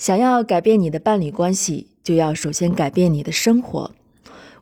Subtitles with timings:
[0.00, 3.90] 想要改变你的伴侣关系，就要首先改变你的生活。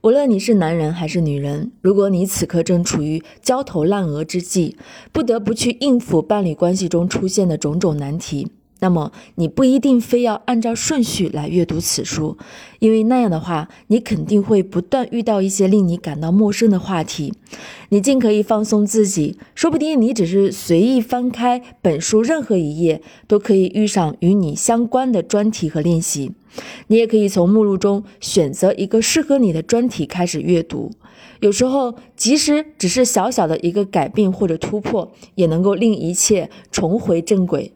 [0.01, 4.77] 无论你是男人还是女人，如果你此刻正处于焦头烂额之际，
[5.13, 8.51] 不得不去应付伴侣关系中出现的种种难题。
[8.81, 12.39] 那么，你不一定非要按照顺序来阅读此书，
[12.79, 17.35] 因为那样的话，你肯定会不断遇到一些令你感到陌生的话题。
[17.89, 26.33] 你尽可以放松自己，说不定你只是随意翻开本书任何一页，都可以遇上与你相关的专题和练习。
[26.87, 30.91] 你也可以从目录中选择一个适合你的专题开始阅读。
[31.41, 37.73] 有时候，即使只是小小的一个改变或者突破，也能够令一切重回正轨。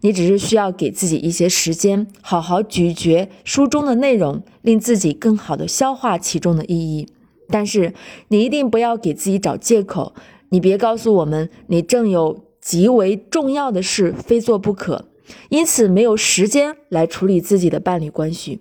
[0.00, 7.08] 你只是需要给自己一些时间，好好咀嚼书中的内容，令自己更好的消化其中的意义。
[7.48, 7.94] 但是，
[8.28, 10.14] 你一定不要给自己找借口。
[10.50, 15.08] 你别告诉我们，你正有极为重要的事非做不可，
[15.48, 18.60] 因此没有时间来处理自己的伴侣关系。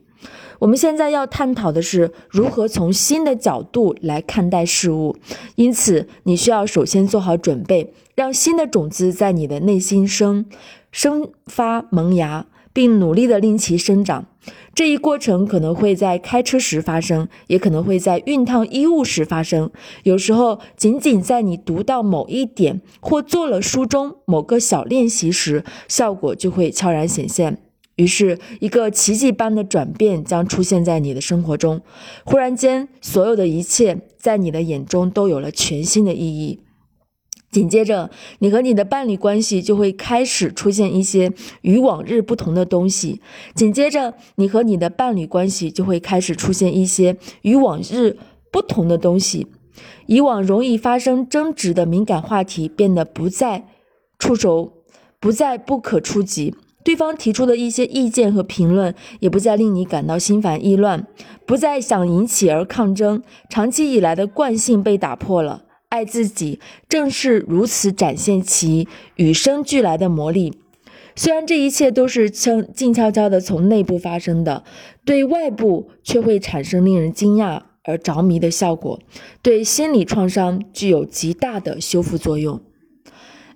[0.59, 5.15] 我们现在要探讨的是如何从新的角度来看待事物，
[5.55, 10.45] 因此你需要首先做好准备，让新的种子在你的内心生。
[10.91, 14.25] 生发萌芽，并努力的令其生长。
[14.73, 19.69] 这一过程可能会在开车时发生，也可能会在熨烫衣物时发生。
[20.03, 27.59] 有时候，仅仅在你读到某一点或做了书中某个小练习时，效果就会悄然显现。
[27.99, 31.81] 于是，一个奇迹般的转变将出现在你的生活中。
[32.23, 36.61] 忽然间，所有的一切在你的眼中都有了全新的意义。
[37.51, 43.19] 紧接着，你和你的伴侣关系就会开始出现一些与往日不同的东西。
[43.53, 48.15] 紧接着，你和你的伴侣关系就会开始出现一些与往日
[48.49, 49.47] 不同的东西。
[50.05, 53.67] 以往容易发生争执的敏感话题变得不再
[54.17, 54.71] 触手，
[55.19, 56.55] 不再不可触及。
[56.89, 61.05] 对方提出的一些意见和评论也不再令你感到心烦意乱，
[61.45, 63.21] 不再想引起而抗争。
[63.47, 65.65] 长期以来的惯性被打破了。
[65.89, 68.87] 爱自己正是如此展现其
[69.17, 70.55] 与生俱来的魔力。
[71.15, 74.63] 虽然这一切都是悄静悄悄的从内部发生的，
[75.05, 78.99] 对外部却会产生令人惊讶而着迷的效果，
[79.43, 82.59] 对心理创伤具有极大的修复作用。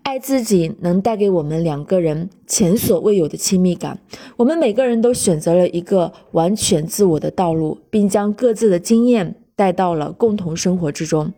[0.04, 4.00] 爱自己能带给我们两个人前所未有的亲密感。
[4.38, 9.36] 我们每个人都选择了一个完全自我的道路，并将各自的经验。
[9.56, 11.32] 带到了共同生活之中，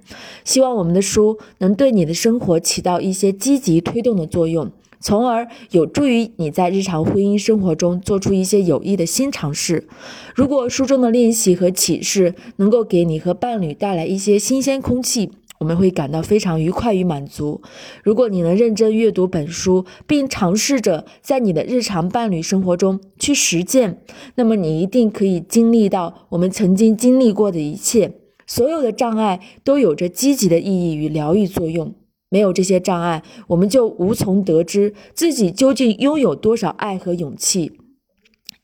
[0.46, 4.72] 希望我们的书能对你的生活起到一些积极推动的作用，
[5.02, 9.86] 从而有助于你在日常婚姻生活中做出一些有益的新尝试。
[10.34, 17.62] 如果书中的练习和启示能够给你和伴侣带来一些新鲜空气，我们会感到非常愉快与满足。
[18.04, 24.02] 如果你能认真阅读本书，并尝试着在你的日常伴侣生活中去实践，
[24.36, 28.14] 那么你一定可以经历到我们曾经经历过的一切。
[28.48, 31.96] 所有的障碍都有着积极的意义与疗愈作用。
[32.30, 37.72] 没有这些障碍，我们就无从得知自己究竟拥有多少爱和勇气。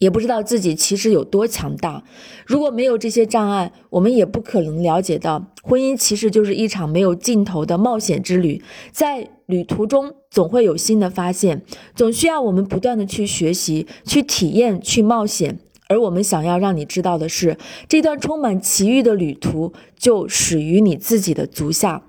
[0.01, 2.03] 也不知道自己其实有多强大。
[2.47, 8.63] 如果没有这些障碍，我们也不可能了解到，婚姻其实就是一场没有尽头的冒险之旅。
[8.91, 11.61] 在旅途中，总会有新的发现，
[11.93, 15.59] 总需要我们不断的去学习、去体验、去冒险。
[15.87, 17.55] 而我们想要让你知道的是，
[17.87, 22.01] 这段充满奇遇的旅途就始于你自己的足下。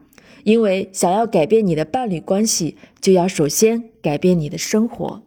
[0.44, 5.22] 因为想要改变你的伴侣关系，就要首先改变你的生活。